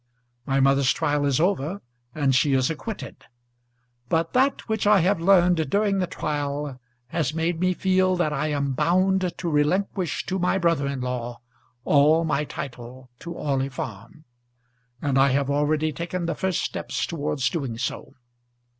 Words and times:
My 0.47 0.59
mother's 0.59 0.91
trial 0.91 1.27
is 1.27 1.39
over, 1.39 1.79
and 2.15 2.33
she 2.33 2.53
is 2.53 2.71
acquitted; 2.71 3.23
but 4.09 4.33
that 4.33 4.67
which 4.67 4.87
I 4.87 5.01
have 5.01 5.21
learned 5.21 5.69
during 5.69 5.99
the 5.99 6.07
trial 6.07 6.81
has 7.09 7.35
made 7.35 7.59
me 7.59 7.75
feel 7.75 8.15
that 8.15 8.33
I 8.33 8.47
am 8.47 8.71
bound 8.73 9.31
to 9.37 9.47
relinquish 9.47 10.25
to 10.25 10.39
my 10.39 10.57
brother 10.57 10.87
in 10.87 11.01
law 11.01 11.41
all 11.85 12.23
my 12.23 12.45
title 12.45 13.11
to 13.19 13.33
Orley 13.33 13.69
Farm, 13.69 14.25
and 15.03 15.19
I 15.19 15.27
have 15.33 15.51
already 15.51 15.91
taken 15.93 16.25
the 16.25 16.33
first 16.33 16.63
steps 16.63 17.05
towards 17.05 17.47
doing 17.51 17.77
so. 17.77 18.15